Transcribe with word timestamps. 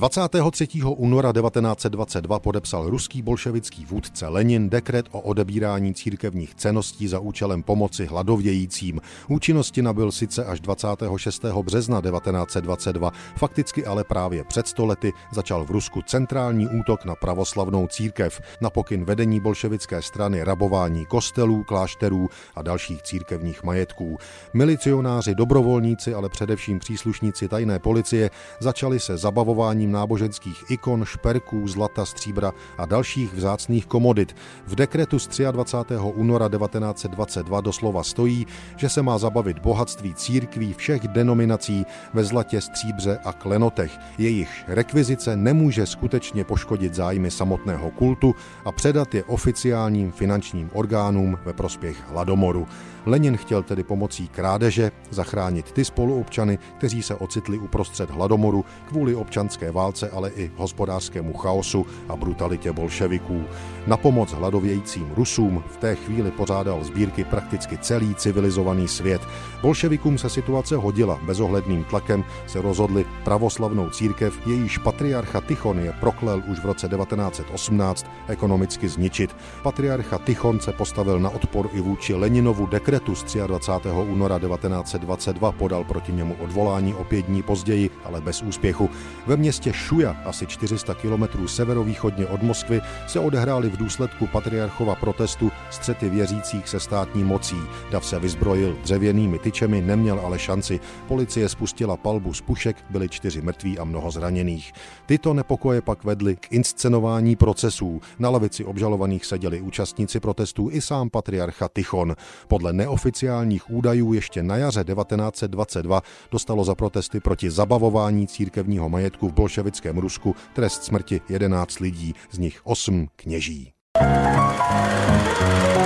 23. 0.00 0.68
února 0.96 1.32
1922 1.32 2.38
podepsal 2.38 2.90
ruský 2.90 3.22
bolševický 3.22 3.84
vůdce 3.84 4.28
Lenin 4.28 4.70
dekret 4.70 5.06
o 5.10 5.20
odebírání 5.20 5.94
církevních 5.94 6.54
ceností 6.54 7.08
za 7.08 7.18
účelem 7.18 7.62
pomoci 7.62 8.06
hladovějícím. 8.06 9.00
Účinnosti 9.28 9.82
nabyl 9.82 10.12
sice 10.12 10.44
až 10.44 10.60
26. 10.60 11.44
března 11.62 12.00
1922, 12.00 13.12
fakticky 13.36 13.86
ale 13.86 14.04
právě 14.04 14.44
před 14.44 14.68
stolety 14.68 15.12
začal 15.32 15.64
v 15.64 15.70
Rusku 15.70 16.02
centrální 16.02 16.68
útok 16.68 17.04
na 17.04 17.14
pravoslavnou 17.14 17.86
církev, 17.86 18.40
na 18.60 18.70
pokyn 18.70 19.04
vedení 19.04 19.40
bolševické 19.40 20.02
strany 20.02 20.42
rabování 20.42 21.06
kostelů, 21.06 21.64
klášterů 21.64 22.28
a 22.54 22.62
dalších 22.62 23.02
církevních 23.02 23.62
majetků. 23.62 24.18
Milicionáři, 24.54 25.34
dobrovolníci, 25.34 26.14
ale 26.14 26.28
především 26.28 26.78
příslušníci 26.78 27.48
tajné 27.48 27.78
policie 27.78 28.30
začali 28.60 29.00
se 29.00 29.16
zabavováním 29.16 29.89
náboženských 29.90 30.70
ikon, 30.70 31.04
šperků, 31.04 31.68
zlata, 31.68 32.04
stříbra 32.04 32.52
a 32.78 32.86
dalších 32.86 33.34
vzácných 33.34 33.86
komodit. 33.86 34.36
V 34.66 34.74
dekretu 34.74 35.18
z 35.18 35.28
23. 35.52 35.94
února 36.14 36.48
1922 36.48 37.60
doslova 37.60 38.02
stojí, 38.02 38.46
že 38.76 38.88
se 38.88 39.02
má 39.02 39.18
zabavit 39.18 39.58
bohatství 39.58 40.14
církví 40.14 40.72
všech 40.72 41.08
denominací 41.08 41.86
ve 42.14 42.24
zlatě, 42.24 42.60
stříbře 42.60 43.18
a 43.24 43.32
klenotech. 43.32 43.98
Jejich 44.18 44.64
rekvizice 44.68 45.36
nemůže 45.36 45.86
skutečně 45.86 46.44
poškodit 46.44 46.94
zájmy 46.94 47.30
samotného 47.30 47.90
kultu 47.90 48.34
a 48.64 48.72
předat 48.72 49.14
je 49.14 49.24
oficiálním 49.24 50.12
finančním 50.12 50.70
orgánům 50.72 51.38
ve 51.44 51.52
prospěch 51.52 51.96
hladomoru. 52.08 52.66
Lenin 53.06 53.36
chtěl 53.36 53.62
tedy 53.62 53.82
pomocí 53.82 54.28
krádeže 54.28 54.92
zachránit 55.10 55.72
ty 55.72 55.84
spoluobčany, 55.84 56.58
kteří 56.78 57.02
se 57.02 57.14
ocitli 57.14 57.58
uprostřed 57.58 58.10
hladomoru 58.10 58.64
kvůli 58.88 59.14
občanské 59.14 59.70
válce, 59.70 59.79
ale 60.12 60.30
i 60.30 60.50
hospodářskému 60.56 61.32
chaosu 61.32 61.86
a 62.08 62.16
brutalitě 62.16 62.72
bolševiků. 62.72 63.44
Na 63.86 63.96
pomoc 63.96 64.32
hladovějícím 64.32 65.10
Rusům 65.16 65.64
v 65.68 65.76
té 65.76 65.94
chvíli 65.94 66.30
pořádal 66.30 66.84
sbírky 66.84 67.24
prakticky 67.24 67.78
celý 67.78 68.14
civilizovaný 68.14 68.88
svět. 68.88 69.22
Bolševikům 69.62 70.18
se 70.18 70.28
situace 70.28 70.76
hodila, 70.76 71.20
bezohledným 71.22 71.84
tlakem 71.84 72.24
se 72.46 72.62
rozhodli 72.62 73.04
pravoslavnou 73.24 73.90
církev, 73.90 74.46
jejíž 74.46 74.78
patriarcha 74.78 75.40
Tichon 75.40 75.78
je 75.78 75.92
proklel 76.00 76.42
už 76.50 76.58
v 76.58 76.64
roce 76.64 76.88
1918 76.88 78.06
ekonomicky 78.28 78.88
zničit. 78.88 79.36
Patriarcha 79.62 80.18
Tichon 80.18 80.60
se 80.60 80.72
postavil 80.72 81.20
na 81.20 81.30
odpor 81.30 81.68
i 81.72 81.80
vůči 81.80 82.14
Leninovu 82.14 82.66
dekretu 82.66 83.14
z 83.14 83.36
23. 83.46 83.88
února 83.88 84.38
1922, 84.38 85.52
podal 85.52 85.84
proti 85.84 86.12
němu 86.12 86.36
odvolání 86.40 86.94
o 86.94 87.04
pět 87.04 87.26
dní 87.26 87.42
později, 87.42 87.90
ale 88.04 88.20
bez 88.20 88.42
úspěchu. 88.42 88.90
Ve 89.26 89.36
městě 89.36 89.69
Šuja, 89.72 90.16
asi 90.24 90.46
400 90.46 90.94
kilometrů 90.94 91.48
severovýchodně 91.48 92.26
od 92.26 92.42
Moskvy, 92.42 92.80
se 93.06 93.20
odehrály 93.20 93.68
v 93.68 93.76
důsledku 93.76 94.26
patriarchova 94.26 94.94
protestu 94.94 95.52
střety 95.70 96.08
věřících 96.08 96.68
se 96.68 96.80
státní 96.80 97.24
mocí. 97.24 97.56
Dav 97.90 98.06
se 98.06 98.18
vyzbrojil 98.18 98.76
dřevěnými 98.82 99.38
tyčemi, 99.38 99.80
neměl 99.82 100.20
ale 100.24 100.38
šanci. 100.38 100.80
Policie 101.08 101.48
spustila 101.48 101.96
palbu 101.96 102.34
z 102.34 102.40
pušek, 102.40 102.76
byli 102.90 103.08
čtyři 103.08 103.42
mrtví 103.42 103.78
a 103.78 103.84
mnoho 103.84 104.10
zraněných. 104.10 104.72
Tyto 105.06 105.34
nepokoje 105.34 105.82
pak 105.82 106.04
vedly 106.04 106.36
k 106.36 106.52
inscenování 106.52 107.36
procesů. 107.36 108.00
Na 108.18 108.30
lavici 108.30 108.64
obžalovaných 108.64 109.24
seděli 109.24 109.60
účastníci 109.60 110.20
protestů 110.20 110.68
i 110.70 110.80
sám 110.80 111.10
patriarcha 111.10 111.68
Tichon. 111.74 112.16
Podle 112.48 112.72
neoficiálních 112.72 113.70
údajů 113.70 114.12
ještě 114.12 114.42
na 114.42 114.56
jaře 114.56 114.84
1922 114.84 116.02
dostalo 116.30 116.64
za 116.64 116.74
protesty 116.74 117.20
proti 117.20 117.50
zabavování 117.50 118.26
církevního 118.26 118.88
majetku 118.88 119.28
v 119.28 119.32
bolševickém 119.60 119.98
Rusku 119.98 120.36
trest 120.54 120.84
smrti 120.84 121.20
11 121.28 121.80
lidí, 121.80 122.14
z 122.30 122.38
nich 122.38 122.60
8 122.64 123.06
kněží. 123.16 123.72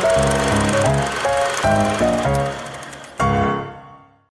Thank 0.00 0.52
you. 0.52 0.57